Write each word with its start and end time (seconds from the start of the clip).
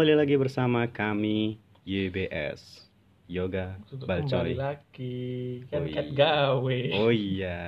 Kembali 0.00 0.16
lagi 0.16 0.40
bersama 0.40 0.88
kami 0.88 1.60
YBS 1.84 2.88
Yoga 3.28 3.76
Balcoy. 4.08 4.56
kembali 4.56 4.56
lagi 4.56 5.20
kan 5.68 5.84
Oh 5.84 5.92
iya. 5.92 6.00
gawe 6.16 6.80
Oh 7.04 7.12
iya, 7.12 7.60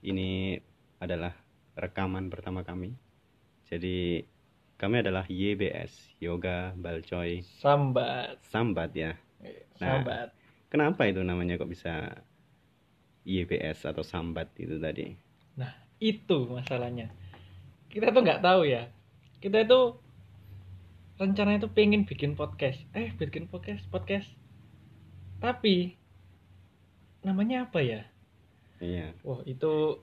ini 0.00 0.56
adalah 0.96 1.36
rekaman 1.76 2.32
pertama 2.32 2.64
kami. 2.64 2.96
Jadi 3.68 4.24
kami 4.80 5.04
adalah 5.04 5.28
YBS 5.28 6.16
Yoga 6.24 6.72
Balcoy 6.72 7.44
sambat 7.60 8.40
Sambat 8.48 8.96
ya. 8.96 9.12
Eh, 9.44 9.68
Nah. 9.76 10.00
sambat 10.00 10.32
Kenapa 10.72 11.04
itu 11.04 11.20
namanya 11.20 11.60
kok 11.60 11.68
bisa 11.68 12.16
YBS 13.28 13.84
atau 13.84 14.00
Sambat 14.00 14.56
itu 14.56 14.80
tadi? 14.80 15.12
nah 15.52 15.76
itu 16.00 16.48
masalahnya 16.48 17.12
kita 17.92 18.08
tuh 18.08 18.24
nggak 18.24 18.40
tahu 18.40 18.64
ya 18.64 18.88
kita 19.44 19.68
itu 19.68 20.07
rencananya 21.18 21.60
tuh 21.60 21.72
pengen 21.72 22.02
bikin 22.02 22.32
podcast 22.32 22.78
eh 22.92 23.10
bikin 23.12 23.46
podcast 23.46 23.82
podcast 23.88 24.26
tapi 25.38 25.98
namanya 27.20 27.66
apa 27.66 27.80
ya 27.80 28.02
Iya. 28.78 29.10
wah 29.20 29.42
itu 29.42 29.98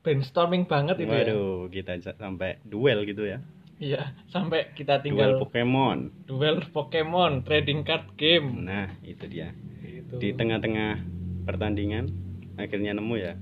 brainstorming 0.00 0.64
banget 0.64 0.94
itu 0.96 1.10
ya 1.10 1.26
Waduh, 1.26 1.66
kita 1.68 1.92
j- 1.98 2.14
sampai 2.14 2.62
duel 2.62 3.02
gitu 3.02 3.26
ya. 3.26 3.42
iya 3.74 4.14
sampai 4.28 4.70
kita 4.72 5.00
Duel 5.00 5.04
tinggal 5.04 5.30
Pokemon. 5.40 5.98
duel 6.24 6.62
Pokemon 6.70 7.42
trading 7.42 7.82
card 7.82 8.14
game 8.14 8.62
Nah, 8.62 8.94
itu 9.02 9.26
dia. 9.26 9.50
Gitu. 9.82 10.14
Di 10.16 10.30
tengah-tengah 10.30 11.02
pertandingan 11.42 12.06
akhirnya 12.54 12.94
nemu 12.94 13.14
ya. 13.18 13.34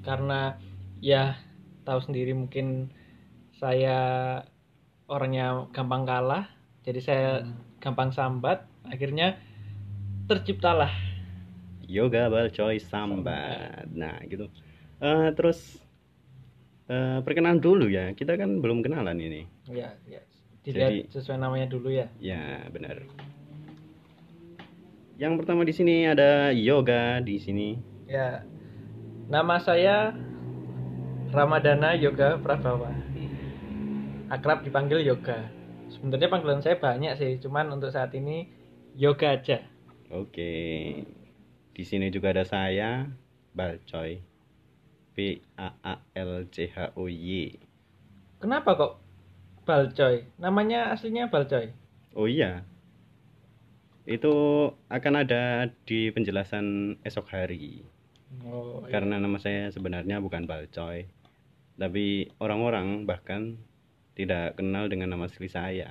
Karena 0.00 0.54
ya 1.02 1.34
tahu 1.82 1.98
sendiri 2.00 2.30
mungkin 2.32 2.94
saya 3.58 3.98
orangnya 5.12 5.68
gampang 5.70 6.08
kalah 6.08 6.48
jadi 6.82 7.00
saya 7.04 7.30
gampang 7.78 8.08
sambat 8.10 8.64
akhirnya 8.88 9.36
terciptalah 10.26 10.88
Yoga 11.84 12.32
Balcoy 12.32 12.80
Sambat. 12.80 13.84
Nah, 13.92 14.16
gitu. 14.24 14.48
Eh, 14.96 15.28
terus 15.36 15.76
eh, 16.88 17.20
perkenalan 17.20 17.60
dulu 17.60 17.84
ya. 17.84 18.16
Kita 18.16 18.32
kan 18.40 18.64
belum 18.64 18.80
kenalan 18.80 19.20
ini. 19.20 19.44
ya 19.68 19.92
ya 20.08 20.24
dilihat 20.64 20.88
Jadi- 20.88 21.04
sesuai 21.12 21.36
namanya 21.36 21.68
dulu 21.68 21.92
ya 21.92 22.08
Ya, 22.16 22.64
benar. 22.72 23.04
Yang 25.20 25.32
pertama 25.44 25.62
di 25.62 25.74
sini 25.74 26.08
ada 26.08 26.50
Yoga 26.50 27.20
di 27.20 27.36
sini. 27.36 27.76
ya 28.08 28.40
nama 29.28 29.56
saya 29.56 30.16
Ramadana 31.28 31.92
Yoga 31.96 32.36
Prabawa 32.36 32.88
akrab 34.32 34.64
dipanggil 34.64 35.04
Yoga 35.04 35.44
sebenarnya 35.92 36.32
panggilan 36.32 36.64
saya 36.64 36.80
banyak 36.80 37.12
sih 37.20 37.36
cuman 37.44 37.68
untuk 37.76 37.92
saat 37.92 38.16
ini 38.16 38.48
Yoga 38.96 39.36
aja 39.36 39.60
Oke. 40.12 40.52
Di 41.72 41.82
sini 41.88 42.12
juga 42.12 42.36
ada 42.36 42.44
saya, 42.44 43.08
Balcoy. 43.56 44.20
B 45.16 45.40
A 45.56 45.72
A 45.80 45.94
L 46.12 46.48
C 46.52 46.68
H 46.68 46.96
O 46.96 47.04
Y. 47.08 47.52
kenapa 48.40 48.72
kok 48.76 48.92
Balcoy 49.68 50.24
namanya 50.40 50.88
aslinya 50.88 51.28
Balcoy 51.28 51.68
Oh 52.16 52.24
iya. 52.28 52.64
Itu 54.04 54.32
akan 54.88 55.14
ada 55.24 55.68
di 55.88 56.12
penjelasan 56.12 56.96
esok 57.04 57.28
hari. 57.32 57.84
oh, 58.44 58.84
iya. 58.84 58.92
Karena 58.92 59.16
nama 59.16 59.36
saya 59.40 59.72
sebenarnya 59.72 60.20
bukan 60.20 60.44
Balcoy. 60.44 61.08
Tapi 61.76 62.28
orang-orang 62.36 63.08
bahkan 63.08 63.56
tidak 64.18 64.46
kenal 64.58 64.84
dengan 64.92 65.08
nama 65.12 65.24
asli 65.30 65.48
saya. 65.58 65.88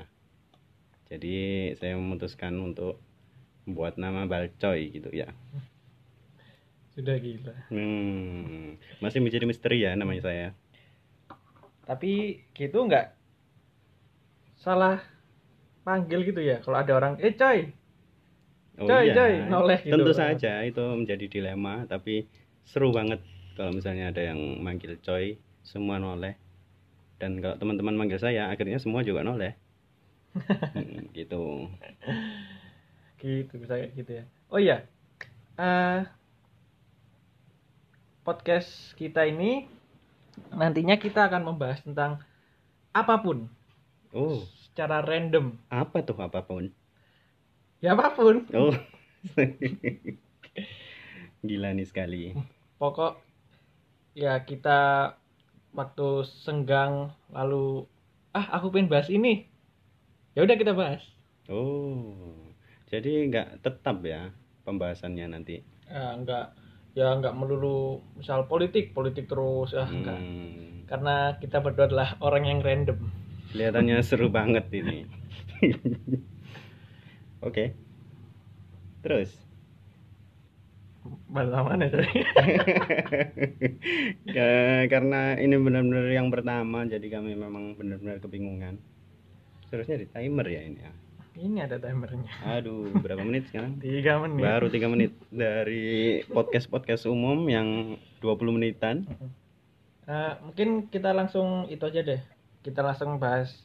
Jadi 1.12 1.36
saya 1.80 1.94
memutuskan 2.00 2.54
untuk 2.68 2.94
membuat 3.68 3.94
nama 4.04 4.22
Balcoy 4.32 4.82
gitu 4.96 5.10
ya. 5.22 5.30
sudah 6.96 7.16
gila 7.24 7.56
Hmm, 7.72 8.76
masih 9.00 9.24
menjadi 9.24 9.46
misteri 9.48 9.78
ya 9.88 9.96
namanya 9.96 10.22
saya. 10.28 10.48
tapi 11.88 12.42
gitu 12.58 12.78
nggak 12.88 13.06
salah 14.64 14.98
panggil 15.88 16.20
gitu 16.30 16.42
ya 16.52 16.58
kalau 16.66 16.78
ada 16.84 16.94
orang 17.00 17.14
eh 17.26 17.34
coy 17.42 17.60
Oh 18.80 18.88
Coy, 18.88 19.04
iya, 19.06 19.14
coy, 19.18 19.34
noleh 19.52 19.80
gitu. 19.84 19.94
Tentu 19.94 20.12
saja 20.16 20.52
itu 20.70 20.84
menjadi 21.00 21.26
dilema, 21.34 21.76
tapi 21.92 22.26
seru 22.66 22.90
banget 22.98 23.20
kalau 23.58 23.72
misalnya 23.78 24.10
ada 24.12 24.22
yang 24.32 24.40
manggil 24.66 24.94
coy, 25.06 25.38
semua 25.62 25.96
noleh. 26.02 26.34
Dan 27.22 27.38
kalau 27.44 27.56
teman-teman 27.62 27.94
manggil 28.00 28.18
saya, 28.18 28.50
akhirnya 28.50 28.82
semua 28.82 29.06
juga 29.06 29.22
noleh. 29.22 29.54
Hmm, 30.72 31.12
gitu. 31.12 31.68
gitu 33.22 33.54
bisa 33.62 33.78
kayak 33.78 33.92
gitu 33.94 34.12
ya 34.20 34.24
oh 34.50 34.60
iya 34.60 34.78
Eh, 35.62 36.02
podcast 38.26 38.98
kita 38.98 39.30
ini 39.30 39.70
nantinya 40.56 40.98
kita 40.98 41.30
akan 41.30 41.54
membahas 41.54 41.86
tentang 41.86 42.18
apa 42.96 43.16
pun 43.22 43.46
Oh, 44.12 44.44
secara 44.68 45.00
random 45.06 45.56
apa 45.72 46.04
tuh 46.04 46.18
apa 46.20 46.44
pun? 46.44 46.72
ya 47.84 47.94
apa 47.94 48.14
pun 48.14 48.46
Oh, 48.56 48.74
gila 51.48 51.70
nih 51.74 51.88
sekali. 51.90 52.34
pokok 52.78 53.18
ya 54.18 54.42
kita 54.44 54.80
waktu 55.72 56.08
senggang 56.44 56.94
lalu 57.32 57.88
ah 58.32 58.48
aku 58.56 58.72
pengen 58.72 58.92
bahas 58.92 59.08
ini 59.12 59.48
ya 60.36 60.44
udah 60.46 60.58
kita 60.60 60.74
bahas 60.76 61.02
Oh, 61.52 62.32
jadi 62.88 63.28
nggak 63.28 63.66
tetap 63.66 64.00
ya 64.08 64.32
pembahasannya 64.64 65.26
nanti. 65.28 65.60
ya 65.92 66.16
enggak 66.16 66.56
ya 66.96 67.12
enggak 67.12 67.36
melulu 67.36 68.00
misal 68.16 68.48
politik 68.48 68.96
politik 68.96 69.28
terus 69.28 69.76
ya 69.76 69.84
enggak 69.84 70.16
Hmm, 70.22 70.88
karena 70.88 71.16
kita 71.40 71.60
berdua 71.60 71.88
adalah 71.92 72.10
orang 72.24 72.44
yang 72.48 72.60
random 72.64 73.00
kelihatannya 73.52 73.98
seru 74.04 74.32
banget 74.32 74.66
ini. 74.72 75.04
Oke. 77.48 77.74
Terus. 79.02 79.30
Bahasa 81.32 81.64
mana 81.64 81.88
tadi 81.88 82.12
Ya, 84.28 84.84
karena 84.92 85.40
ini 85.40 85.56
benar-benar 85.56 86.12
yang 86.12 86.28
pertama 86.28 86.84
jadi 86.84 87.08
kami 87.08 87.40
memang 87.40 87.80
benar-benar 87.80 88.20
kebingungan. 88.20 88.78
Seharusnya 89.72 90.04
di 90.04 90.08
timer 90.12 90.48
ya 90.52 90.62
ini 90.68 90.80
ya? 90.84 90.92
Ini 91.32 91.64
ada 91.64 91.80
timernya. 91.80 92.28
Aduh 92.44 92.92
berapa 93.00 93.24
menit 93.24 93.48
sekarang? 93.48 93.80
Tiga 93.80 94.20
menit. 94.20 94.44
Baru 94.44 94.68
tiga 94.68 94.92
menit. 94.92 95.16
Dari 95.32 96.20
podcast 96.28 96.68
podcast 96.68 97.08
umum 97.08 97.48
yang 97.48 97.96
20 98.20 98.52
menitan. 98.52 99.08
Eh, 100.12 100.34
mungkin 100.44 100.92
kita 100.92 101.16
langsung 101.16 101.72
itu 101.72 101.88
aja 101.88 102.04
deh. 102.04 102.22
Kita 102.60 102.84
langsung 102.84 103.16
bahas 103.16 103.64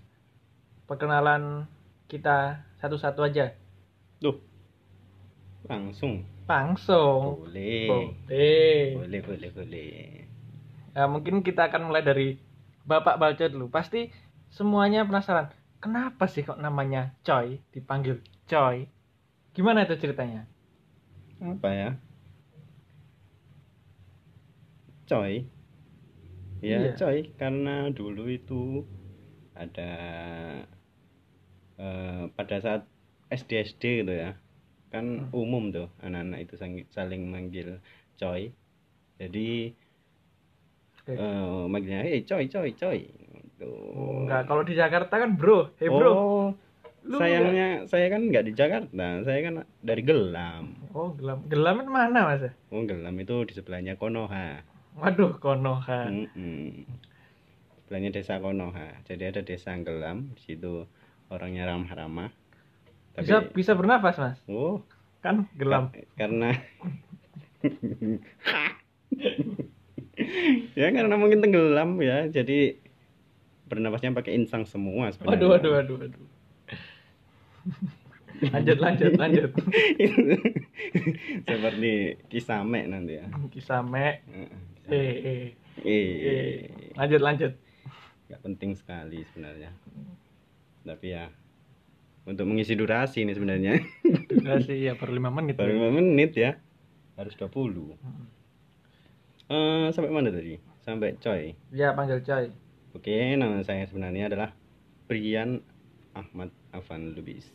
perkenalan 0.86 1.66
kita 2.06 2.62
satu-satu 2.78 3.26
aja. 3.26 3.50
Tuh 4.22 4.38
langsung 5.68 6.14
langsung 6.50 7.38
boleh 7.86 7.86
boleh 7.86 8.86
boleh 8.94 9.20
boleh 9.28 9.50
boleh 9.56 9.92
Ya, 10.96 11.04
mungkin 11.12 11.34
kita 11.46 11.60
akan 11.68 11.82
mulai 11.88 12.02
dari 12.10 12.28
Bapak 12.90 13.14
Balco 13.20 13.44
dulu. 13.54 13.66
Pasti 13.76 14.00
semuanya 14.56 15.00
penasaran. 15.08 15.46
Kenapa 15.82 16.24
sih 16.32 16.42
kok 16.48 16.58
namanya 16.66 17.00
Coy 17.26 17.46
dipanggil 17.74 18.16
Coy? 18.50 18.76
Gimana 19.56 19.78
itu 19.86 19.94
ceritanya? 20.02 20.40
apa 21.40 21.68
ya 21.72 21.88
coy 25.08 25.34
ya 26.70 26.78
Iya. 26.82 26.96
coy 26.98 27.18
karena 27.40 27.74
dulu 27.96 28.22
itu 28.38 28.54
ada 29.56 29.88
eh, 31.78 32.22
pada 32.36 32.56
saat 32.64 32.82
SD 33.30 33.50
SD 33.68 33.82
gitu 34.02 34.12
ya 34.22 34.30
kan 34.96 35.06
Hmm. 35.28 35.32
umum 35.36 35.68
tuh 35.68 35.86
anak-anak 36.00 36.48
itu 36.48 36.54
saling 36.88 37.22
manggil 37.28 37.76
coy 38.16 38.48
jadi 39.20 39.76
Oke. 41.04 41.12
eh, 41.14 41.62
manggilnya 41.68 42.02
hey 42.02 42.24
coy 42.24 42.44
coy 42.48 42.70
coy 42.72 42.98
gitu. 43.06 43.70
Oh, 43.94 44.24
enggak, 44.24 44.48
kalau 44.48 44.62
di 44.64 44.74
Jakarta 44.74 45.14
kan 45.16 45.36
bro. 45.36 45.70
Hey 45.76 45.88
bro. 45.88 46.10
oh 46.12 46.46
Lu 47.06 47.22
sayangnya 47.22 47.86
saya 47.86 48.10
kan 48.10 48.26
nggak 48.26 48.44
di 48.50 48.52
Jakarta 48.52 49.22
saya 49.22 49.38
kan 49.46 49.54
dari 49.78 50.02
Gelam 50.02 50.74
Oh, 50.90 51.12
gelam. 51.14 51.44
Gelam 51.46 51.78
itu 51.78 51.92
mana, 51.92 52.20
Mas? 52.34 52.50
oh 52.72 52.82
Gelam 52.82 53.14
itu 53.14 53.36
di 53.46 53.52
sebelahnya 53.54 53.94
Konoha 53.94 54.64
Waduh, 54.96 55.36
Konoha. 55.38 56.08
Sebelahnya 57.84 58.10
desa 58.10 58.40
Konoha. 58.40 59.04
Jadi 59.04 59.22
ada 59.28 59.40
desa 59.44 59.76
Gelam, 59.78 60.32
di 60.34 60.40
situ 60.42 60.88
orangnya 61.28 61.68
ramah-ramah. 61.68 62.32
Tapi 63.16 63.24
Bisa 63.24 63.36
bisa 63.48 63.72
bernafas, 63.72 64.20
Mas. 64.20 64.38
oh, 64.46 64.84
Kan 65.24 65.48
gelam. 65.56 65.88
ka- 65.90 66.04
karena 66.14 66.52
ya 70.78 70.88
karena 70.92 71.14
mungkin 71.16 71.40
tenggelam 71.40 71.96
ya. 72.00 72.28
Jadi 72.28 72.76
bernapasnya 73.66 74.14
pakai 74.14 74.36
insang 74.36 74.68
semua 74.68 75.10
sebenarnya. 75.10 75.32
Waduh, 75.32 75.48
waduh, 75.56 75.70
waduh, 75.80 75.96
waduh. 76.06 76.26
lanjut 78.36 78.76
lanjut 78.78 79.16
lanjut 79.16 79.48
seperti 81.48 81.92
kisame 82.28 82.84
nanti 82.84 83.16
ya 83.16 83.24
kisame 83.48 84.20
eh 84.92 84.92
eh 84.92 85.16
eh 85.24 85.48
eh 85.80 86.68
lanjut 87.00 87.24
lanjut 87.24 87.56
nggak 88.28 88.40
penting 88.44 88.76
sekali 88.76 89.24
sebenarnya 89.32 89.72
tapi 90.84 91.16
ya 91.16 91.32
untuk 92.26 92.44
mengisi 92.50 92.74
durasi 92.74 93.22
ini 93.22 93.32
sebenarnya. 93.32 93.78
Durasi 94.26 94.90
ya 94.90 94.98
per 94.98 95.14
lima 95.14 95.30
menit 95.30 95.54
baru 95.54 95.88
5 95.88 95.94
menit 95.94 96.34
ya. 96.34 96.58
Harus 97.14 97.38
20 97.38 97.96
Hmm. 98.02 98.26
Eh 99.46 99.86
sampai 99.94 100.10
mana 100.10 100.34
tadi? 100.34 100.58
Sampai 100.82 101.14
coy? 101.22 101.54
Ya 101.70 101.94
panggil 101.94 102.18
coy. 102.26 102.50
Oke 102.98 103.38
nama 103.38 103.62
saya 103.62 103.86
sebenarnya 103.86 104.26
adalah 104.26 104.50
Brian 105.06 105.62
Ahmad 106.18 106.50
Afan 106.74 107.14
Lubis. 107.14 107.46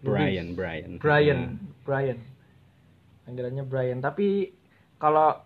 Brian 0.00 0.56
Brian. 0.56 0.96
Brian 0.96 1.60
Nah, 1.60 1.84
Brian. 1.84 2.18
Panggilannya 3.28 3.64
Brian. 3.68 3.98
Tapi 4.00 4.54
kalau 4.96 5.36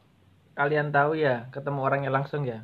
kalian 0.55 0.95
tahu 0.95 1.19
ya 1.19 1.51
ketemu 1.51 1.81
orangnya 1.83 2.11
langsung 2.12 2.47
ya 2.47 2.62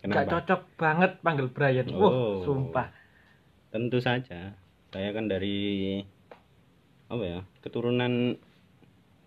kenapa? 0.00 0.40
Cocok 0.40 0.60
banget 0.80 1.12
panggil 1.20 1.46
Brian. 1.52 1.86
Oh. 1.92 2.00
wah 2.00 2.12
sumpah. 2.44 2.88
Tentu 3.70 3.98
saja. 4.02 4.56
Saya 4.90 5.08
kan 5.14 5.30
dari 5.30 6.00
apa 7.10 7.22
ya 7.26 7.38
keturunan 7.62 8.38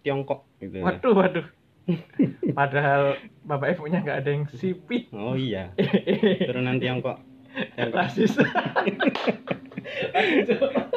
Tiongkok 0.04 0.48
gitu 0.60 0.80
ya. 0.80 0.84
waduh 0.84 1.14
waduh. 1.16 1.48
Padahal 2.58 3.20
bapak 3.44 3.76
ibunya 3.76 4.00
nggak 4.00 4.24
ada 4.24 4.30
yang 4.32 4.44
sipit 4.52 5.12
oh 5.12 5.36
iya. 5.36 5.72
Keturunan 6.44 6.80
Tiongkok. 6.80 7.20
Yang 7.78 7.92
rasis. 8.00 8.34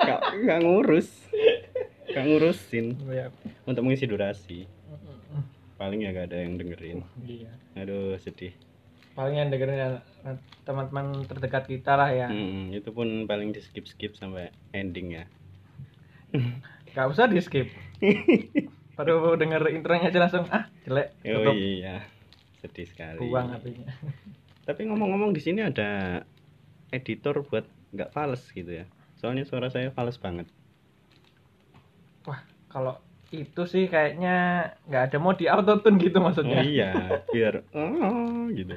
Gak, 0.07 0.21
gak 0.47 0.59
ngurus. 0.65 1.09
Gak 2.09 2.25
ngurusin. 2.25 2.97
Ya. 3.13 3.29
untuk 3.69 3.83
mengisi 3.85 4.09
durasi. 4.09 4.65
Paling 5.77 6.09
ya 6.09 6.17
gak 6.17 6.33
ada 6.33 6.39
yang 6.41 6.57
dengerin. 6.57 7.05
Iya. 7.21 7.53
Aduh 7.77 8.17
sedih 8.17 8.57
paling 9.17 9.41
yang 9.41 9.49
dengerin 9.49 10.05
teman-teman 10.69 11.25
terdekat 11.25 11.65
kita 11.65 11.97
lah 11.97 12.13
ya. 12.13 12.29
Mm, 12.29 12.77
itu 12.77 12.93
pun 12.93 13.25
paling 13.25 13.57
di 13.57 13.65
skip 13.65 13.89
skip 13.89 14.13
sampai 14.13 14.53
ending 14.77 15.17
ya. 15.17 15.25
Nggak 16.93 17.07
usah 17.09 17.25
di 17.25 17.41
skip. 17.41 17.73
Baru 18.93 19.41
denger 19.41 19.73
intronya 19.73 20.13
aja 20.13 20.21
langsung 20.21 20.45
ah 20.53 20.69
jelek 20.85 21.17
oh 21.33 21.49
tutup 21.49 21.57
iya 21.57 22.05
sedih 22.61 22.87
sekali. 22.89 23.21
Buang 23.25 23.57
hpnya 23.57 23.89
tapi 24.69 24.85
ngomong-ngomong 24.85 25.33
di 25.33 25.41
sini 25.41 25.65
ada 25.65 26.21
editor 26.93 27.41
buat 27.47 27.65
nggak 27.97 28.13
fals 28.13 28.53
gitu 28.53 28.85
ya. 28.85 28.85
Soalnya 29.17 29.49
suara 29.49 29.73
saya 29.73 29.89
fals 29.93 30.21
banget. 30.21 30.45
Wah 32.29 32.45
kalau 32.69 33.01
itu 33.35 33.63
sih 33.67 33.91
kayaknya 33.91 34.71
nggak 34.87 35.03
ada 35.11 35.17
mau 35.19 35.35
di 35.35 35.51
autotune 35.51 35.99
gitu 35.99 36.23
oh 36.23 36.31
maksudnya. 36.31 36.63
Iya 36.63 36.93
biar 37.35 37.55
oh 37.75 38.47
gitu. 38.55 38.75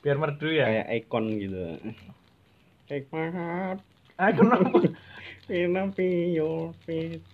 Biar 0.00 0.16
merdu 0.16 0.48
ya. 0.48 0.66
Kayak 0.66 0.88
icon 1.04 1.24
gitu. 1.36 1.62
Hikmat 2.88 3.78
ah 4.20 4.30
kenapa 4.30 4.92
Pinapi 5.48 6.10
your 6.36 6.76
feet 6.84 7.24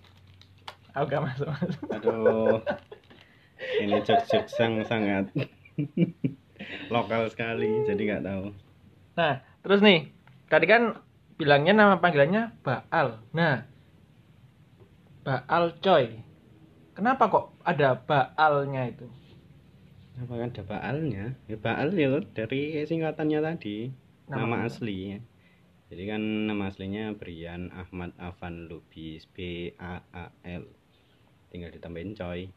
aku 0.95 1.05
gak 1.15 1.23
masuk 1.23 1.47
masuk. 1.47 1.79
Aduh. 1.95 2.59
Ini 3.83 3.99
jok-jok 4.07 4.45
sang 4.47 4.79
sangat. 4.87 5.31
Lokal 6.93 7.27
sekali 7.31 7.83
Jadi 7.87 8.01
nggak 8.07 8.23
tahu. 8.23 8.45
Nah 9.15 9.43
terus 9.63 9.79
nih 9.83 10.11
tadi 10.47 10.65
kan 10.67 10.99
bilangnya 11.39 11.73
nama 11.75 11.95
panggilannya 11.99 12.55
Baal. 12.63 13.23
Nah 13.31 13.63
Baal 15.29 15.77
coy. 15.77 16.25
Kenapa 16.97 17.29
kok 17.29 17.53
ada 17.61 17.93
Baalnya 18.01 18.89
itu? 18.89 19.05
Apa 20.17 20.33
kan 20.41 20.49
ada 20.49 20.63
Baalnya? 20.65 21.37
Ya, 21.45 21.57
Baal 21.61 21.93
ya 21.93 22.09
loh, 22.09 22.25
dari 22.33 22.81
singkatannya 22.81 23.37
tadi. 23.45 23.93
Nama 24.25 24.41
Nama, 24.41 24.65
asli 24.65 25.21
Jadi 25.93 26.03
kan 26.09 26.21
nama 26.49 26.73
aslinya 26.73 27.13
Brian 27.13 27.69
Ahmad 27.69 28.17
Afan 28.17 28.65
Lubis 28.65 29.29
B 29.29 29.69
A 29.77 30.01
A 30.09 30.33
L. 30.49 30.65
Tinggal 31.53 31.77
ditambahin 31.77 32.17
coy. 32.17 32.49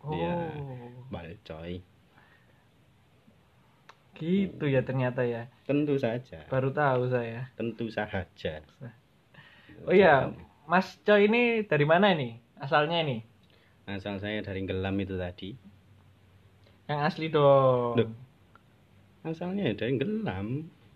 Oh. 0.00 0.16
Iya. 0.16 0.56
Bal 1.12 1.36
coy. 1.44 1.84
Gitu 4.16 4.64
ya 4.64 4.80
ternyata 4.80 5.20
ya. 5.20 5.52
Tentu 5.68 6.00
saja. 6.00 6.48
Baru 6.48 6.72
tahu 6.72 7.12
saya. 7.12 7.52
Tentu 7.60 7.92
saja 7.92 8.64
oh 9.84 9.92
iya 9.92 10.32
Mas 10.66 10.98
Coy 11.06 11.30
ini 11.30 11.42
dari 11.70 11.86
mana 11.86 12.10
ini 12.14 12.28
asalnya 12.58 12.98
ini 13.04 13.16
Asal 13.86 14.18
saya 14.18 14.42
dari 14.42 14.66
Gelam 14.66 14.96
itu 14.98 15.14
tadi 15.14 15.54
yang 16.90 17.00
asli 17.02 17.26
dong 17.30 17.94
Loh, 17.98 18.08
Asalnya 19.22 19.70
dari 19.74 19.94
Gelam 19.94 20.46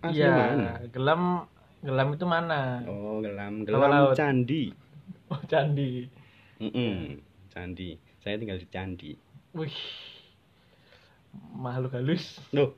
Asli 0.02 0.16
iya 0.22 0.32
mana? 0.32 0.72
gelam 0.90 1.22
gelam 1.82 2.08
itu 2.14 2.26
mana 2.26 2.82
Oh, 2.88 3.20
gelam, 3.20 3.62
gelam 3.68 3.90
laut. 3.90 4.14
candi. 4.16 4.72
oh 5.32 5.40
candi 5.46 6.08
Mm-mm, 6.60 7.16
Candi. 7.48 7.96
Saya 8.20 8.36
tinggal 8.36 8.60
di 8.60 8.68
candi. 8.68 9.10
wih 9.56 9.76
makhluk 11.56 11.92
halus 11.94 12.38
Loh, 12.50 12.74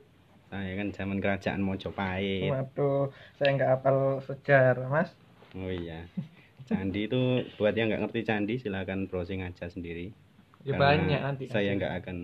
saya 0.51 0.77
kan 0.77 0.87
zaman 0.93 1.17
kerajaan 1.23 1.61
Mojopahit. 1.61 2.51
waduh 2.53 3.09
saya 3.37 3.49
nggak 3.57 3.71
hafal 3.77 3.97
sejarah 4.27 4.87
mas 4.89 5.09
Oh 5.57 5.69
iya. 5.69 6.05
Candi 6.63 7.11
itu 7.11 7.21
buat 7.59 7.75
yang 7.75 7.91
nggak 7.91 8.01
ngerti 8.07 8.21
candi 8.23 8.53
silakan 8.57 8.99
browsing 9.09 9.43
aja 9.43 9.67
sendiri. 9.67 10.15
ya 10.63 10.73
Karena 10.73 10.83
banyak 10.85 11.19
nanti 11.21 11.43
Saya 11.51 11.75
nggak 11.75 11.93
akan 12.03 12.17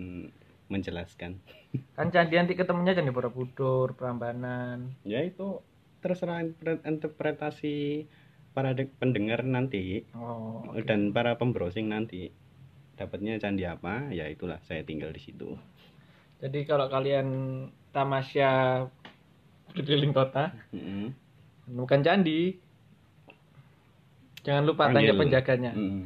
menjelaskan. 0.72 1.32
kan 1.96 2.08
candi 2.14 2.34
nanti 2.40 2.52
ketemunya 2.56 2.96
candi 2.96 3.12
borobudur 3.12 3.92
prambanan 3.98 4.78
Ya 5.04 5.20
itu 5.20 5.60
terserah 6.00 6.40
interpre- 6.40 6.80
interpretasi 6.88 8.08
para 8.56 8.72
de- 8.72 8.88
pendengar 9.00 9.44
nanti 9.44 10.02
oh 10.16 10.64
oke. 10.72 10.82
dan 10.88 11.12
para 11.12 11.36
pembrowsing 11.36 11.86
nanti. 11.92 12.32
Dapatnya 12.96 13.40
candi 13.40 13.64
apa? 13.64 14.08
Ya 14.12 14.28
itulah 14.28 14.60
saya 14.68 14.82
tinggal 14.84 15.12
di 15.12 15.20
situ. 15.20 15.56
jadi 16.40 16.64
kalau 16.64 16.88
kalian 16.88 17.28
tamasya 17.92 18.50
berkeliling 19.70 20.12
kota 20.16 20.50
Mm-mm. 20.74 21.12
menemukan 21.68 22.00
candi 22.02 22.58
jangan 24.50 24.64
lupa 24.64 24.82
tanya 24.88 24.98
Panggil. 25.08 25.20
penjaganya 25.20 25.72
Mm. 25.72 26.02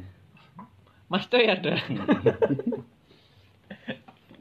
mas 1.07 1.25
coy 1.25 1.45
ada 1.45 1.73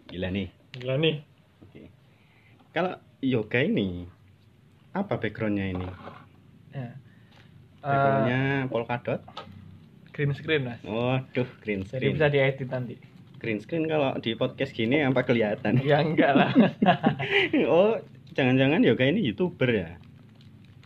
Gila 0.06 0.28
nih. 0.30 0.48
gila 0.72 0.94
nih 0.96 1.16
Oke. 1.60 1.82
Kalau 2.70 2.92
yoga 3.20 3.60
ini 3.60 4.04
apa 4.90 5.16
backgroundnya 5.16 5.66
ini? 5.68 5.88
ya. 6.70 6.86
Eh, 6.86 6.92
Backgroundnya 7.80 8.40
polkadot. 8.68 9.20
green 10.10 10.30
screen 10.32 10.62
mas 10.64 10.78
Waduh, 10.80 11.48
green 11.58 11.82
jadi 11.82 11.98
screen. 11.98 12.14
bisa 12.14 12.26
diedit 12.28 12.68
nanti 12.68 12.94
Green 13.36 13.58
screen 13.58 13.84
kalau 13.84 14.14
di 14.16 14.32
podcast 14.32 14.70
gini 14.70 15.00
apa 15.00 15.20
kelihatan? 15.20 15.76
ya 15.82 16.00
enggak 16.00 16.32
lah 16.32 16.50
oh, 17.68 17.98
jangan-jangan 18.32 18.80
yoga 18.80 19.04
ini 19.04 19.20
youtuber 19.22 19.68
ya? 19.68 19.90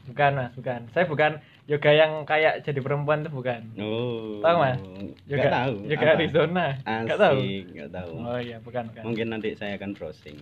bukan 0.07 0.31
mas 0.35 0.53
bukan 0.55 0.81
saya 0.89 1.05
bukan 1.05 1.37
yoga 1.69 1.93
yang 1.93 2.25
kayak 2.25 2.65
jadi 2.65 2.81
perempuan 2.81 3.21
tuh 3.21 3.31
bukan 3.31 3.61
Oh. 3.77 4.41
Tahu, 4.41 4.57
Mas? 4.57 4.81
Yoga 5.29 5.49
tahu. 5.53 5.75
yoga 5.85 6.01
Apa? 6.03 6.15
Arizona 6.17 6.67
nggak 7.05 7.19
tahu 7.19 7.39
nggak 7.71 7.91
tahu. 7.93 8.13
oh 8.19 8.39
iya 8.41 8.57
bukan 8.59 8.89
bukan 8.89 9.03
Mungkin 9.05 9.27
nanti 9.29 9.53
saya 9.53 9.77
akan 9.77 9.93
browsing. 9.93 10.37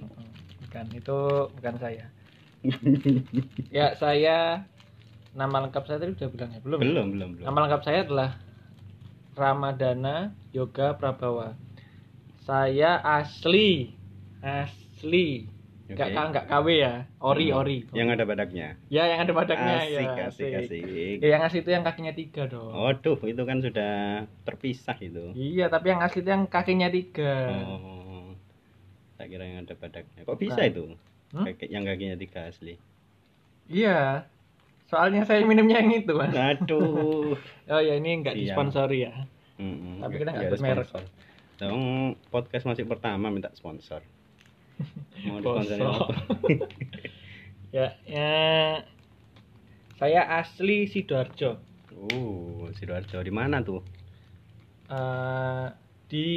bukan 0.62 0.86
itu 0.92 1.18
bukan 1.50 1.74
saya 1.76 2.06
ya 3.70 3.94
saya 3.94 4.64
nama 5.32 5.66
lengkap 5.66 5.82
saya 5.84 5.98
tadi 5.98 6.14
udah 6.14 6.30
bilang 6.30 6.50
ya 6.50 6.60
belum 6.62 6.78
ya? 6.78 6.84
belum, 6.84 7.06
belum, 7.12 7.28
belum. 7.36 7.44
Nama 7.44 7.58
lengkap 7.60 7.82
saya 7.82 7.98
adalah 8.02 8.30
Ramadana 9.36 10.16
Yoga 10.50 10.96
Prabawa. 10.96 11.52
Saya 12.40 12.96
asli 13.02 13.92
asli 14.40 15.44
Oke. 15.86 15.94
nggak 15.94 16.08
K- 16.10 16.28
nggak 16.28 16.46
KW 16.48 16.66
ya 16.76 16.94
ori 17.20 17.46
Hmm. 17.46 17.58
ori 17.58 17.78
Yang 17.92 18.08
ada 18.12 18.24
badaknya. 18.24 18.68
ya 18.88 19.02
yang 19.06 19.20
ada 19.20 19.32
badaknya 19.32 19.74
asik, 19.78 20.02
ya 20.08 20.24
asik, 20.26 20.50
asik. 20.58 20.82
Ya, 21.20 21.28
yang 21.30 21.42
asli 21.42 21.58
itu 21.60 21.70
yang 21.70 21.80
kakinya 21.80 22.10
tiga 22.12 22.42
dong 22.44 22.70
Waduh, 22.70 23.18
itu 23.22 23.38
kan 23.40 23.58
sudah 23.58 23.94
terpisah 24.42 24.98
itu. 24.98 25.30
iya 25.32 25.66
tapi 25.66 25.86
yang 25.88 26.00
asli 26.00 26.20
itu 26.20 26.28
yang 26.28 26.44
kakinya 26.44 26.88
tiga 26.88 27.54
Oh. 27.62 28.34
Tak 29.14 29.26
kira 29.28 29.42
yang 29.42 29.64
ada 29.64 29.72
badaknya. 29.72 30.20
Kok 30.22 30.36
bisa 30.36 30.58
Bukan. 30.58 30.68
itu? 30.68 30.84
Hmm? 31.28 31.44
Kaki- 31.46 31.70
yang 31.70 31.84
kakinya 31.84 32.16
tiga 32.16 32.40
asli. 32.44 32.74
iya 33.66 34.26
soalnya 34.84 35.22
saya 35.22 35.42
minumnya 35.42 35.78
yang 35.78 35.90
itu 35.96 36.12
mas 36.12 36.30
Aduh. 36.30 37.34
oh 37.70 37.80
ya 37.80 37.94
ini 37.94 38.20
nggak 38.20 38.34
Siap. 38.34 38.42
disponsori 38.44 38.98
ya 39.02 39.14
Mm-mm. 39.56 39.98
Tapi 39.98 40.14
kita 40.16 40.28
nggak 40.28 40.36
Nggak 40.36 40.46
ada 40.46 40.58
sebut 40.58 40.66
merek. 40.68 40.86
sponsor. 40.86 41.02
Dong 41.56 41.82
podcast 42.28 42.64
masih 42.66 42.84
pertama 42.84 43.26
minta 43.28 43.48
sponsor. 43.50 44.04
Mau 45.24 45.40
Sponsor. 45.40 45.64
disponsori 45.64 45.82
apa? 45.82 46.14
ya 47.76 47.86
ya 48.04 48.30
Saya 49.96 50.28
asli 50.36 50.84
Sidoarjo. 50.84 51.56
Oh, 52.12 52.68
Sidoarjo 52.72 53.20
di 53.20 53.32
mana 53.32 53.64
tuh? 53.64 53.80
Eh, 54.86 55.66
di 56.06 56.28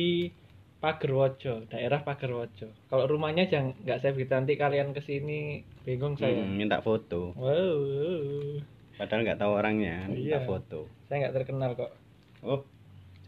Pagerwojo, 0.80 1.68
daerah 1.68 2.00
Pagerwojo. 2.00 2.72
Kalau 2.88 3.04
rumahnya 3.06 3.46
jangan 3.46 3.76
nggak 3.78 4.00
saya 4.00 4.16
beritahu 4.16 4.40
nanti 4.40 4.56
kalian 4.56 4.96
ke 4.96 5.04
sini 5.04 5.60
bingung 5.84 6.16
saya. 6.16 6.40
Hmm, 6.40 6.56
minta 6.56 6.80
foto. 6.80 7.36
Wow, 7.36 8.64
Padahal 8.96 9.28
nggak 9.28 9.40
tahu 9.40 9.52
orangnya, 9.54 10.08
minta 10.08 10.40
Iya. 10.40 10.48
foto. 10.48 10.88
saya 11.06 11.28
nggak 11.28 11.36
terkenal 11.36 11.76
kok. 11.76 11.92
Oh, 12.40 12.64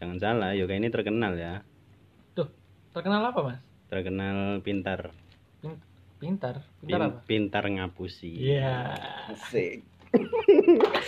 jangan 0.00 0.16
salah, 0.16 0.56
yoga 0.56 0.72
ini 0.72 0.88
terkenal 0.88 1.36
ya. 1.36 1.60
Terkenal 2.92 3.24
apa 3.26 3.40
mas? 3.42 3.60
Terkenal 3.92 4.64
pintar. 4.64 5.12
Pintar, 6.16 6.64
pintar 6.80 6.88
Pin- 6.88 7.02
apa? 7.04 7.18
pintar 7.28 7.64
ngapusi. 7.68 8.32
Iya. 8.32 8.96
Asik. 9.28 9.84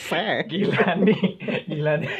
Sek. 0.04 0.52
Gila 0.52 1.00
nih, 1.00 1.22
gila 1.64 1.96
nih. 1.96 2.10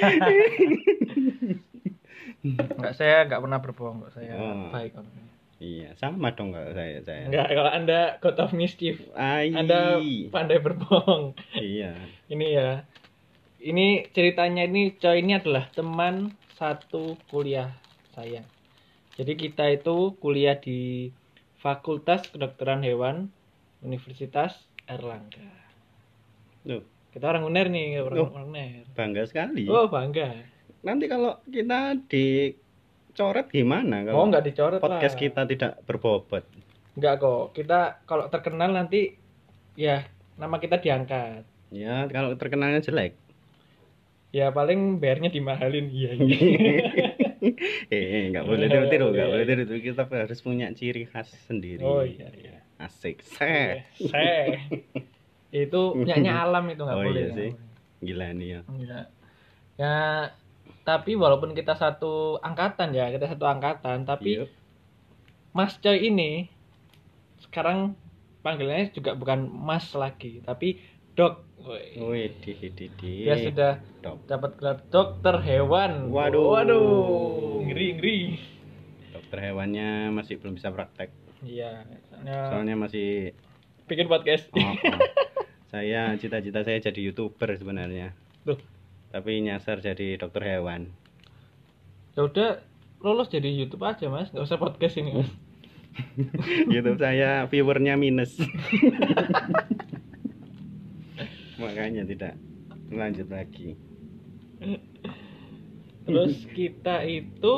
Enggak 2.44 2.94
saya 2.94 3.24
nggak 3.24 3.40
pernah 3.40 3.60
berbohong 3.60 3.96
kok 4.04 4.12
saya 4.14 4.32
Oh. 4.36 4.72
baik 4.72 4.96
orangnya. 4.96 5.24
Iya, 5.60 5.88
sama 5.96 6.32
dong 6.32 6.52
kalau 6.52 6.72
saya 6.72 7.00
saya. 7.00 7.24
Enggak, 7.28 7.48
kalau 7.50 7.70
anda 7.72 8.00
god 8.20 8.36
of 8.38 8.52
mischief, 8.52 9.00
Ai. 9.12 9.52
anda 9.52 9.96
pandai 10.28 10.60
berbohong. 10.60 11.36
Iya. 11.56 11.92
Ini 12.28 12.46
ya, 12.52 12.70
ini 13.60 14.04
ceritanya 14.12 14.64
ini 14.64 14.92
Coy 14.92 15.20
ini 15.20 15.36
adalah 15.36 15.68
teman 15.72 16.32
satu 16.54 17.16
kuliah 17.28 17.72
saya. 18.12 18.44
Jadi 19.14 19.32
kita 19.38 19.70
itu 19.70 20.18
kuliah 20.18 20.58
di 20.58 21.10
Fakultas 21.56 22.26
Kedokteran 22.28 22.82
Hewan 22.82 23.30
Universitas 23.80 24.58
Erlangga. 24.84 25.48
Loh, 26.66 26.82
Kita 27.14 27.30
orang 27.30 27.46
UNER 27.46 27.70
nih, 27.70 28.02
orang, 28.02 28.18
Loh. 28.18 28.28
orang 28.34 28.48
UNER. 28.50 28.82
bangga 28.92 29.22
sekali. 29.22 29.70
Oh 29.70 29.86
bangga. 29.86 30.34
Nanti 30.82 31.06
kalau 31.06 31.38
kita 31.46 31.94
dicoret 32.04 33.46
gimana 33.48 34.02
Oh 34.10 34.18
kalau 34.18 34.26
nggak 34.34 34.44
dicoret 34.44 34.80
podcast 34.82 35.14
lah. 35.14 35.22
kita 35.22 35.40
tidak 35.46 35.72
berbobot? 35.86 36.42
Nggak 36.98 37.14
kok. 37.22 37.44
Kita 37.54 38.02
kalau 38.02 38.26
terkenal 38.26 38.74
nanti 38.74 39.14
ya 39.78 40.02
nama 40.34 40.58
kita 40.58 40.82
diangkat. 40.82 41.46
Ya, 41.70 42.06
kalau 42.06 42.34
terkenalnya 42.34 42.82
jelek. 42.82 43.14
Ya 44.34 44.50
paling 44.50 44.98
bayarnya 44.98 45.30
dimahalin. 45.30 45.86
Iya. 45.94 46.10
eh, 47.90 48.30
nggak 48.30 48.44
boleh 48.44 48.66
Iya, 48.66 48.72
tiru-tiru, 48.72 49.06
nggak 49.10 49.26
iya. 49.26 49.32
boleh 49.32 49.44
tiru-tiru. 49.44 49.78
Kita 49.82 50.02
harus 50.06 50.40
punya 50.40 50.66
ciri 50.72 51.04
khas 51.04 51.28
sendiri. 51.44 51.82
oh 51.82 52.02
iya 52.02 52.28
iya. 52.32 52.56
Asik. 52.76 53.22
Sek. 53.22 53.86
Saya 53.98 54.58
itu 55.54 55.80
punyanya 55.94 56.42
alam 56.42 56.64
itu 56.66 56.82
nggak 56.82 56.98
Oh, 56.98 57.04
boleh. 57.04 57.14
iya 57.14 57.24
nggak 57.24 57.36
sih. 57.36 57.50
boleh. 57.52 58.02
Gila 58.02 58.26
nih 58.32 58.48
ya. 58.48 58.60
Iya. 58.68 58.98
Ya 59.74 59.94
tapi 60.82 61.16
walaupun 61.16 61.52
kita 61.52 61.72
satu 61.74 62.36
angkatan 62.38 62.92
ya, 62.92 63.08
kita 63.08 63.24
satu 63.26 63.44
angkatan, 63.44 64.04
tapi 64.04 64.36
Iya. 64.36 64.44
Mas 65.50 65.78
Coy 65.78 66.10
ini 66.10 66.50
sekarang 67.40 67.94
panggilannya 68.40 68.92
juga 68.92 69.14
bukan 69.14 69.48
Mas 69.48 69.92
lagi, 69.94 70.40
tapi 70.40 70.82
Dok. 71.14 71.53
Woi. 71.64 71.96
Wih, 71.96 72.28
di 72.44 72.52
di 72.60 72.68
di 72.76 72.86
di. 72.92 73.12
Dia 73.24 73.40
sudah 73.40 73.72
dapat 74.28 74.60
gelar 74.60 74.78
dokter 74.92 75.40
hewan. 75.40 76.12
Waduh. 76.12 76.60
Waduh. 76.60 77.64
Ngeri 77.64 77.86
ngeri. 77.96 78.18
Dokter 79.16 79.38
hewannya 79.40 80.12
masih 80.12 80.36
belum 80.36 80.60
bisa 80.60 80.68
praktek. 80.68 81.08
Iya, 81.40 81.88
soalnya 82.08 82.36
Soalnya 82.52 82.74
masih 82.76 83.08
bikin 83.88 84.08
podcast. 84.08 84.48
Oh, 84.52 84.60
oh. 84.60 85.00
saya 85.74 86.14
cita-cita 86.14 86.62
saya 86.62 86.78
jadi 86.78 87.10
youtuber 87.10 87.50
sebenarnya 87.58 88.14
Loh. 88.46 88.54
tapi 89.10 89.42
nyasar 89.42 89.82
jadi 89.82 90.14
dokter 90.14 90.46
hewan 90.46 90.94
Ya 92.14 92.30
udah 92.30 92.62
lolos 93.02 93.26
jadi 93.26 93.50
YouTube 93.50 93.82
aja, 93.82 94.06
Mas. 94.06 94.30
Nggak 94.30 94.46
usah 94.46 94.54
podcast 94.62 94.94
ini, 95.02 95.18
Mas. 95.18 95.30
YouTube 96.72 97.02
saya 97.02 97.50
viewernya 97.50 97.98
minus 97.98 98.38
makanya 101.56 102.02
tidak 102.04 102.34
lanjut 102.90 103.28
lagi 103.28 103.74
Terus 106.04 106.44
kita 106.52 107.00
itu 107.04 107.52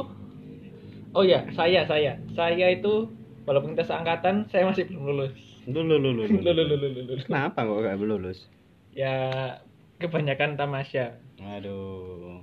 Oh 1.16 1.24
ya, 1.24 1.48
saya 1.56 1.88
saya. 1.88 2.20
Saya 2.36 2.76
itu 2.76 3.08
walaupun 3.48 3.72
kita 3.72 3.88
seangkatan, 3.88 4.52
saya 4.52 4.68
masih 4.68 4.84
belum 4.84 5.02
lulus. 5.08 5.34
dulu 5.66 5.96
Lulus 5.96 6.28
lulus 6.30 6.60
lulus. 6.70 6.92
lulus. 7.10 7.24
kenapa 7.26 7.66
kok 7.66 7.82
gak 7.82 7.98
lulus 7.98 8.38
Ya 8.94 9.14
kebanyakan 9.98 10.54
tamasya. 10.54 11.18
aduh 11.42 12.38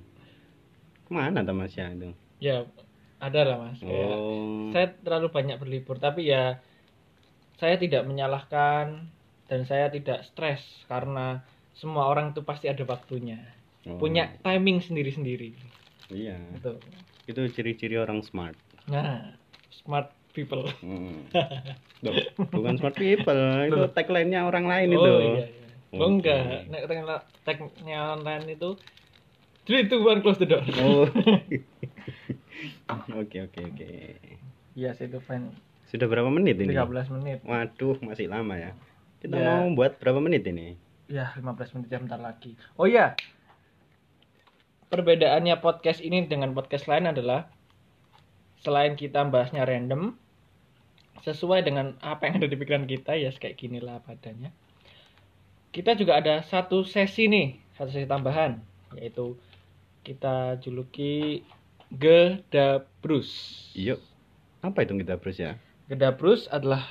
ke 1.07 1.11
mana 1.13 1.39
tamasya 1.39 1.95
itu 1.95 2.11
Ya 2.43 2.67
ada 3.23 3.41
lah, 3.47 3.57
Mas. 3.63 3.79
Kayak 3.79 4.11
oh 4.11 4.67
saya 4.75 4.87
terlalu 4.99 5.27
banyak 5.31 5.55
berlibur, 5.55 5.95
tapi 5.95 6.27
ya 6.27 6.59
saya 7.55 7.79
tidak 7.79 8.03
menyalahkan 8.03 9.07
dan 9.45 9.63
saya 9.63 9.87
tidak 9.87 10.23
stres 10.23 10.61
karena 10.85 11.41
semua 11.73 12.05
orang 12.05 12.31
itu 12.31 12.41
pasti 12.41 12.67
ada 12.67 12.81
waktunya. 12.83 13.39
Oh, 13.83 13.97
Punya 13.97 14.31
timing 14.39 14.79
sendiri-sendiri. 14.79 15.51
iya 16.07 16.39
Gitu. 16.55 16.71
itu 17.23 17.39
ciri-ciri 17.51 17.95
orang 17.95 18.19
smart 18.21 18.53
Nah, 18.85 19.33
smart 19.71 20.11
people. 20.31 20.67
Hmm. 20.79 21.27
Bukan 22.51 22.75
smart 22.75 22.93
people 22.93 23.39
itu 23.63 23.81
tagline-nya 23.91 24.43
orang 24.43 24.67
lain 24.67 24.87
itu 24.91 25.01
Oh 25.01 25.19
iya 25.19 25.45
iya. 25.47 25.67
Oh 25.93 26.09
Oke. 26.09 26.19
enggak, 26.19 26.67
nek 26.67 26.81
tag- 26.89 27.27
tagnya 27.45 27.99
online 28.15 28.45
itu 28.51 28.75
Three, 29.63 29.87
two, 29.87 30.03
one, 30.03 30.19
close 30.19 30.35
the 30.35 30.43
door. 30.43 30.59
Oh. 30.75 31.07
Oke 33.15 33.39
oke 33.39 33.59
oke. 33.63 33.89
Yes, 34.75 34.99
itu 34.99 35.23
fine. 35.23 35.55
Sudah 35.87 36.11
berapa 36.11 36.27
menit 36.27 36.59
ini? 36.59 36.75
13 36.75 37.07
menit. 37.15 37.39
Waduh, 37.47 37.95
masih 38.03 38.27
lama 38.27 38.59
ya. 38.59 38.75
Kita 39.23 39.39
Ya. 39.39 39.63
mau 39.63 39.71
buat 39.71 39.95
berapa 40.03 40.19
menit 40.19 40.43
ini? 40.43 40.75
Ya, 41.07 41.31
15 41.39 41.71
menit 41.71 41.87
ya 41.87 41.99
bentar 42.03 42.19
lagi. 42.19 42.59
Oh 42.75 42.83
iya. 42.83 43.15
Perbedaannya 44.91 45.57
podcast 45.63 46.03
ini 46.03 46.27
dengan 46.27 46.51
podcast 46.51 46.91
lain 46.91 47.07
adalah 47.07 47.47
selain 48.61 48.99
kita 48.99 49.23
bahasnya 49.25 49.63
random 49.63 50.19
sesuai 51.23 51.63
dengan 51.63 51.95
apa 52.03 52.27
yang 52.27 52.43
ada 52.43 52.47
di 52.51 52.59
pikiran 52.59 52.83
kita 52.83 53.15
ya 53.15 53.31
kayak 53.31 53.55
gini 53.55 53.79
lah 53.79 54.03
padanya. 54.03 54.51
Kita 55.71 55.95
juga 55.95 56.19
ada 56.19 56.43
satu 56.43 56.83
sesi 56.83 57.31
nih, 57.31 57.57
satu 57.79 57.89
sesi 57.95 58.05
tambahan 58.05 58.59
yaitu 58.99 59.39
kita 60.03 60.59
juluki 60.59 61.41
Gedabrus. 61.89 63.31
Yuk. 63.73 64.03
Apa 64.61 64.83
itu 64.83 64.93
terus 64.99 65.37
ya? 65.39 65.55
Gedabrus 65.87 66.45
adalah 66.51 66.85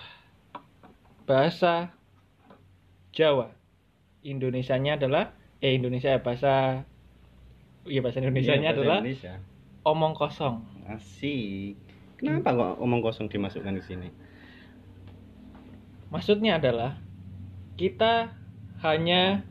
bahasa 1.28 1.92
Jawa. 3.12 3.52
Indonesianya 4.22 4.96
adalah 4.96 5.34
eh 5.58 5.72
Indonesia 5.72 6.14
bahasa 6.18 6.82
Iya 7.82 7.98
bahasa 8.00 8.18
Indonesianya 8.18 8.70
Iya, 8.70 8.72
bahasa 8.72 8.80
adalah 8.80 8.98
Indonesia. 9.02 9.34
omong 9.82 10.12
kosong. 10.14 10.54
Asik. 10.86 11.74
Kenapa 12.16 12.48
kok 12.52 12.72
omong 12.78 13.00
kosong 13.02 13.26
dimasukkan 13.26 13.74
ke 13.78 13.84
sini? 13.84 14.08
Maksudnya 16.08 16.56
adalah 16.56 16.96
kita 17.74 18.30
hanya 18.80 19.42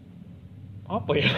apa 0.88 1.12
ya? 1.16 1.28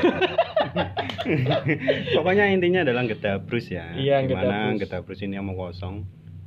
Pokoknya 2.15 2.49
intinya 2.49 2.81
adalah 2.83 3.05
gedabrus 3.05 3.69
ya. 3.69 3.93
Iya, 3.93 4.21
Di 4.21 4.33
mana 4.33 4.73
gedabrus. 4.73 4.79
gedabrus 4.85 5.19
ini 5.21 5.35
omong 5.37 5.57
kosong 5.57 5.95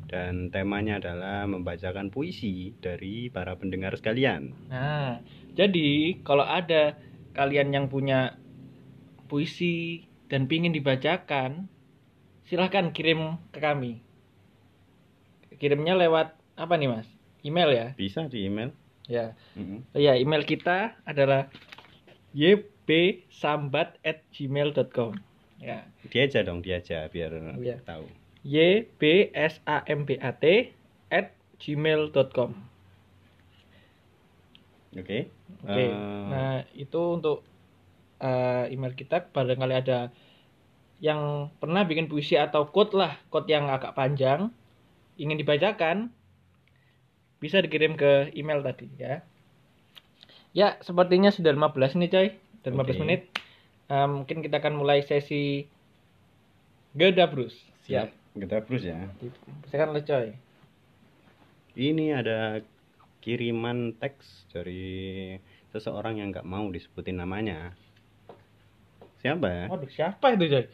dan 0.07 0.55
temanya 0.55 1.03
adalah 1.03 1.51
membacakan 1.51 2.15
puisi 2.15 2.71
dari 2.79 3.27
para 3.31 3.57
pendengar 3.59 3.99
sekalian. 3.99 4.55
Nah, 4.71 5.19
jadi 5.59 6.15
kalau 6.23 6.47
ada 6.47 6.95
kalian 7.35 7.75
yang 7.75 7.87
punya 7.91 8.39
puisi 9.27 10.07
dan 10.31 10.47
pingin 10.47 10.71
dibacakan, 10.71 11.67
silahkan 12.47 12.95
kirim 12.95 13.35
ke 13.51 13.59
kami. 13.59 13.99
Kirimnya 15.59 15.99
lewat 15.99 16.39
apa 16.55 16.79
nih 16.79 16.87
mas? 16.91 17.07
Email 17.43 17.71
ya? 17.75 17.87
Bisa 17.99 18.23
di 18.31 18.47
email. 18.47 18.71
Ya. 19.07 19.39
Mm-mm. 19.55 19.87
Oh 19.95 20.03
ya, 20.03 20.19
email 20.19 20.43
kita 20.43 20.99
adalah 21.07 21.47
ybsambat@gmail.com. 22.35 25.15
Ya, 25.57 25.89
Dia 26.13 26.29
aja 26.29 26.45
dong, 26.45 26.61
dia 26.61 26.85
aja 26.85 27.09
biar 27.09 27.33
Iya. 27.57 27.81
tahu. 27.83 28.05
Ybsambat 28.47 30.31
at 31.11 31.27
gmail.com. 31.59 32.51
Oke. 34.97 35.29
Oke. 35.67 35.85
Eh, 35.85 35.93
Nah, 36.31 36.63
itu 36.73 37.01
untuk 37.19 37.43
eh, 38.23 38.65
email 38.73 38.95
kita 38.95 39.29
barangkali 39.35 39.75
ada 39.75 40.15
yang 41.03 41.53
pernah 41.61 41.85
bikin 41.85 42.09
puisi 42.09 42.41
atau 42.41 42.73
quote 42.73 42.97
lah, 42.97 43.21
quote 43.29 43.53
yang 43.53 43.69
agak 43.69 43.93
panjang 43.93 44.49
ingin 45.21 45.37
dibacakan 45.37 46.09
bisa 47.37 47.61
dikirim 47.61 48.01
ke 48.01 48.33
email 48.33 48.65
tadi 48.65 48.89
ya. 48.97 49.21
Ya, 50.57 50.81
sepertinya 50.81 51.29
sudah 51.29 51.53
15 51.53 52.01
nih 52.01 52.09
coy. 52.09 52.29
dan 52.65 52.75
15 52.75 52.83
Oke. 52.83 53.03
menit 53.05 53.21
eh, 53.93 54.09
mungkin 54.09 54.41
kita 54.41 54.59
akan 54.63 54.75
mulai 54.81 55.05
sesi 55.05 55.69
Gedabrus. 56.97 57.53
Siap. 57.85 58.16
Kita 58.37 58.61
terus 58.63 58.85
ya. 58.85 59.01
Silakan 59.69 59.97
oleh 59.97 60.05
Coy. 60.05 60.29
Ini 61.77 62.07
ada 62.17 62.61
kiriman 63.21 63.97
teks 63.97 64.49
dari 64.53 65.35
seseorang 65.73 66.21
yang 66.21 66.29
nggak 66.31 66.47
mau 66.47 66.69
disebutin 66.69 67.17
namanya. 67.17 67.73
Siapa 69.21 69.47
ya? 69.49 69.65
Waduh, 69.73 69.91
siapa 69.91 70.37
itu 70.37 70.53
Coy? 70.53 70.65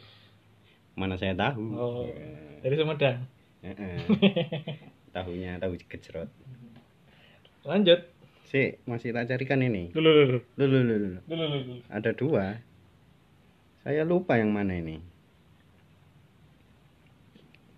Mana 0.93 1.15
saya 1.15 1.33
tahu. 1.33 1.63
Oh, 1.73 2.05
Ya. 2.05 2.59
dari 2.61 2.75
Sumedang. 2.75 3.19
Tahunya 5.15 5.57
tahu 5.57 5.79
gejrot. 5.87 6.29
Lanjut. 7.63 8.11
Si, 8.51 8.77
masih 8.85 9.15
tak 9.15 9.31
carikan 9.31 9.63
ini. 9.63 9.89
Dulu 9.89 10.09
dulu 10.13 10.37
dulu 10.59 10.77
dulu. 10.83 11.19
Ada 11.89 12.11
dua. 12.13 12.59
Saya 13.81 14.05
lupa 14.05 14.37
yang 14.37 14.53
mana 14.53 14.77
ini. 14.77 15.01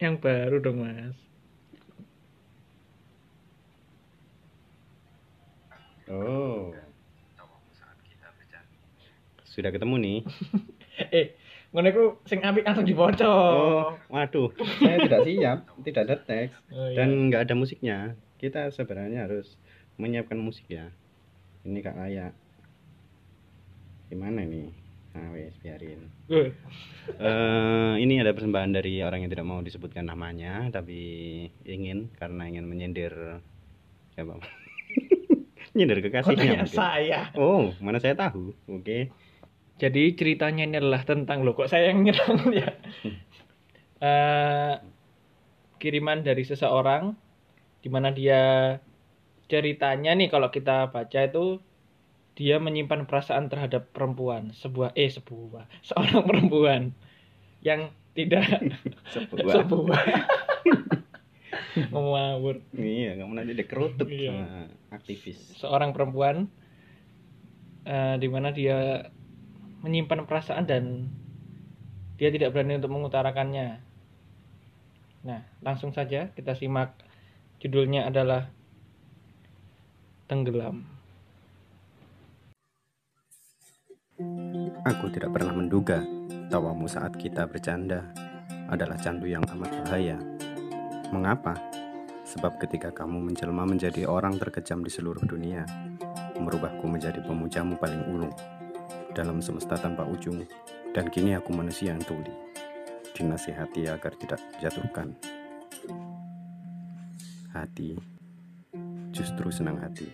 Yang 0.06 0.22
baru 0.22 0.62
dong, 0.62 0.86
Mas. 0.86 1.18
Oh. 6.06 6.70
Sudah 9.50 9.74
ketemu 9.74 9.96
nih. 9.98 10.20
eh, 11.18 11.34
ngono 11.74 11.88
iku 11.90 12.04
sing 12.30 12.46
apik 12.46 12.62
langsung 12.62 12.86
dibaca. 12.86 13.26
Oh, 13.26 13.98
waduh. 14.14 14.54
Saya 14.78 15.10
tidak 15.10 15.26
siap, 15.26 15.58
tidak 15.82 16.02
ada 16.06 16.16
teks 16.22 16.54
Oh, 16.70 16.86
iya. 16.86 17.02
dan 17.02 17.10
nggak 17.32 17.50
ada 17.50 17.56
musiknya. 17.58 18.14
Kita 18.38 18.70
sebenarnya 18.70 19.26
harus 19.26 19.58
menyiapkan 19.98 20.38
musik 20.38 20.70
ya. 20.70 20.94
Ini 21.66 21.82
kak 21.82 21.98
layak. 21.98 22.38
Gimana 24.14 24.46
nih? 24.46 24.85
Nah, 25.16 25.32
wes 25.32 25.56
biarin. 25.64 26.12
Eh, 26.28 27.94
ini 28.04 28.20
ada 28.20 28.36
persembahan 28.36 28.76
dari 28.76 29.00
orang 29.00 29.24
yang 29.24 29.32
tidak 29.32 29.48
mau 29.48 29.64
disebutkan 29.64 30.12
namanya, 30.12 30.68
tapi 30.76 31.00
ingin 31.64 32.12
karena 32.20 32.52
ingin 32.52 32.68
menyindir 32.68 33.40
siapa? 34.12 34.36
nyindir 35.76 36.04
kekasihnya 36.04 36.68
saya? 36.68 37.32
Oh, 37.40 37.72
mana 37.80 38.04
saya 38.04 38.20
tahu. 38.20 38.52
Oke. 38.68 39.08
Jadi 39.80 40.20
ceritanya 40.20 40.68
ini 40.68 40.80
adalah 40.80 41.08
tentang 41.08 41.48
lo 41.48 41.56
kok 41.56 41.72
saya 41.72 41.96
yang 41.96 42.04
nyerang 42.04 42.52
ya. 42.52 42.70
Eh, 44.04 44.76
kiriman 45.80 46.28
dari 46.28 46.44
seseorang 46.44 47.16
di 47.80 47.88
mana 47.88 48.12
dia 48.12 48.76
ceritanya 49.48 50.12
nih 50.12 50.28
kalau 50.28 50.52
kita 50.52 50.92
baca 50.92 51.20
itu 51.24 51.64
dia 52.36 52.60
menyimpan 52.60 53.08
perasaan 53.08 53.48
terhadap 53.48 53.90
perempuan 53.90 54.52
sebuah 54.52 54.92
eh 54.94 55.08
sebuah 55.08 55.66
seorang 55.82 56.24
perempuan 56.24 56.82
yang 57.64 57.90
tidak 58.12 58.44
Sebuah. 59.16 59.54
sebuah 59.56 60.02
ngawur 61.92 62.64
Iya, 62.72 63.20
kamu 63.20 63.32
nanti 63.34 63.54
dikerutuk 63.54 64.08
Iya. 64.08 64.32
sama 64.32 64.48
aktivis. 64.92 65.40
seorang 65.56 65.92
perempuan 65.92 66.48
eh, 67.84 68.16
di 68.16 68.28
mana 68.28 68.52
dia 68.52 69.08
menyimpan 69.84 70.24
perasaan 70.26 70.66
dan 70.66 70.84
dia 72.16 72.32
tidak 72.32 72.56
berani 72.56 72.80
untuk 72.80 72.90
mengutarakannya. 72.90 73.84
Nah, 75.22 75.42
langsung 75.60 75.92
saja 75.92 76.32
kita 76.32 76.56
simak 76.56 76.96
judulnya 77.60 78.08
adalah 78.08 78.48
Tenggelam. 80.26 80.95
Aku 84.84 85.08
tidak 85.08 85.32
pernah 85.32 85.56
menduga 85.56 86.04
tawamu 86.52 86.92
saat 86.92 87.16
kita 87.16 87.48
bercanda 87.48 88.04
adalah 88.68 89.00
candu 89.00 89.32
yang 89.32 89.46
amat 89.56 89.72
bahaya. 89.86 90.20
Mengapa? 91.16 91.56
Sebab 92.26 92.60
ketika 92.60 92.92
kamu 92.92 93.32
menjelma 93.32 93.64
menjadi 93.64 94.04
orang 94.10 94.36
terkejam 94.36 94.84
di 94.84 94.92
seluruh 94.92 95.24
dunia, 95.24 95.64
merubahku 96.36 96.84
menjadi 96.90 97.24
pemujamu 97.24 97.80
paling 97.80 98.04
ulung 98.12 98.34
dalam 99.16 99.40
semesta 99.40 99.80
tanpa 99.80 100.04
ujung, 100.04 100.44
dan 100.92 101.08
kini 101.08 101.38
aku 101.40 101.56
manusia 101.56 101.96
yang 101.96 102.04
tuli, 102.04 102.34
dinasihati 103.16 103.88
agar 103.88 104.12
tidak 104.20 104.42
jatuhkan. 104.60 105.16
Hati, 107.56 107.96
justru 109.16 109.48
senang 109.48 109.80
hati, 109.80 110.12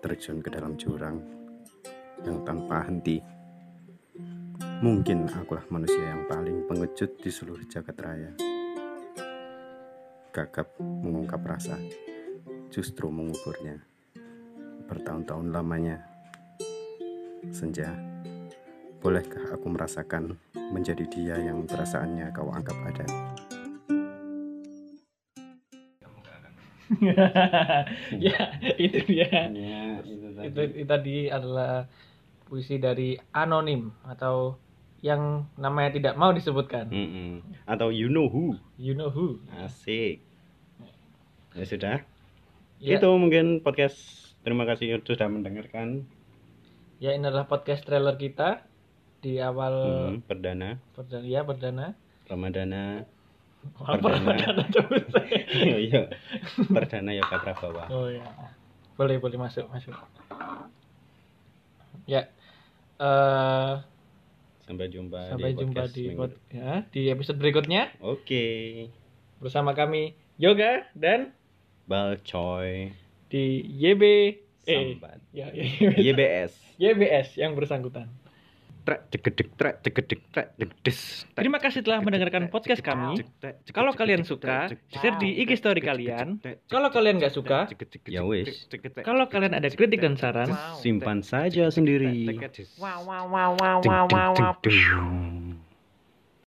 terjun 0.00 0.40
ke 0.40 0.48
dalam 0.48 0.80
jurang 0.80 1.43
yang 2.24 2.40
tanpa 2.42 2.88
henti. 2.88 3.20
Mungkin 4.80 5.28
akulah 5.32 5.64
manusia 5.72 6.12
yang 6.12 6.28
paling 6.28 6.64
pengecut 6.68 7.16
di 7.20 7.30
seluruh 7.32 7.64
jagat 7.68 7.96
raya. 8.00 8.32
Gagap 10.34 10.76
mengungkap 10.80 11.40
rasa, 11.46 11.78
justru 12.68 13.08
menguburnya. 13.08 13.78
Bertahun-tahun 14.90 15.54
lamanya. 15.54 16.02
Senja, 17.48 17.92
bolehkah 19.00 19.54
aku 19.54 19.68
merasakan 19.68 20.36
menjadi 20.72 21.04
dia 21.06 21.36
yang 21.38 21.68
perasaannya 21.68 22.32
kau 22.34 22.50
anggap 22.50 22.76
ada? 22.82 23.06
ya, 28.26 28.38
itu 28.76 28.98
dia. 29.08 29.28
Ya, 29.50 29.82
itu 30.04 30.26
Itu, 30.44 30.60
itu 30.84 30.86
tadi 30.88 31.16
adalah 31.32 31.88
puisi 32.44 32.76
dari 32.76 33.14
anonim 33.30 33.88
atau 34.04 34.56
yang 35.00 35.44
namanya 35.56 35.92
tidak 35.92 36.14
mau 36.16 36.32
disebutkan. 36.32 36.88
Mm-mm. 36.88 37.44
Atau 37.64 37.92
you 37.92 38.08
know 38.08 38.24
who? 38.26 38.56
You 38.76 38.96
know 38.96 39.08
who? 39.08 39.36
Asik. 39.60 40.24
Ya 41.52 41.64
sudah. 41.64 41.96
Ya, 42.80 42.96
Itu 42.96 43.12
mungkin 43.14 43.60
podcast. 43.60 43.96
Terima 44.44 44.64
kasih 44.64 45.00
sudah 45.00 45.24
mendengarkan. 45.26 46.04
ya 47.00 47.12
ini 47.12 47.24
adalah 47.24 47.44
podcast 47.44 47.84
trailer 47.84 48.16
kita 48.16 48.64
di 49.20 49.40
awal 49.40 49.72
Hmm, 50.12 50.20
perdana, 50.20 50.76
perdana 50.92 51.24
ya 51.24 51.40
perdana. 51.44 51.86
Ramadana. 52.28 53.04
Perdana. 53.76 54.64
perdana. 54.68 55.20
Iya, 55.54 55.76
iya. 55.80 56.00
Perdana 56.68 57.10
Yoga 57.12 57.40
Prabawa. 57.40 57.88
oh 57.88 58.08
ya. 58.12 58.24
Boleh 58.96 59.16
boleh 59.16 59.36
masuk 59.40 59.64
masuk. 59.72 59.96
Ya. 62.04 62.28
Eh 62.96 63.74
Sampai 64.60 64.88
jumpa 64.88 65.28
sampai 65.28 65.52
di 65.52 65.60
jumpa 65.60 65.82
di 65.86 66.02
minggu 66.08 66.20
pod- 66.24 66.40
ya, 66.48 66.88
di 66.88 67.00
episode 67.06 67.36
berikutnya 67.36 67.92
Oke. 68.00 68.88
bersama 69.36 69.72
kami 69.72 70.12
Yoga 70.34 70.88
dan 70.92 71.36
Balcoy. 71.84 72.96
di 73.28 73.44
YB 73.60 74.02
eh 74.64 74.96
Sambat. 74.96 75.20
ya, 75.30 75.52
ya, 75.52 75.64
YBS. 75.92 76.56
YBS 76.76 77.36
yang 77.36 77.52
bersangkutan. 77.52 78.08
Trek 78.84 79.08
cegedek 79.08 79.48
trek 79.56 79.74
cegedek 79.80 80.20
trek 80.28 80.48
cegdes. 80.60 81.24
Terima 81.32 81.56
kasih 81.56 81.80
telah 81.80 82.04
mendengarkan 82.04 82.52
podcast 82.52 82.84
kami. 82.84 83.24
Kalau 83.72 83.96
kalian 83.96 84.28
suka, 84.28 84.68
share 84.92 85.16
di 85.16 85.40
IG 85.40 85.56
story 85.56 85.80
kalian. 85.80 86.36
Kalau 86.68 86.92
kalian 86.92 87.16
nggak 87.16 87.32
suka, 87.32 87.64
Ya 88.04 88.20
wis. 88.28 88.68
kalau 89.00 89.24
kalian 89.32 89.56
ada 89.56 89.72
kritik 89.72 90.04
dan 90.04 90.20
saran, 90.20 90.52
Simpan 90.84 91.24
saja 91.24 91.72
sendiri. 91.72 92.28
Wow, 92.76 93.08
wow, 93.08 93.24
wow, 93.24 93.50
wow, 93.56 93.78
wow, 93.80 94.04
wow, 94.12 94.30
wow. 94.36 95.43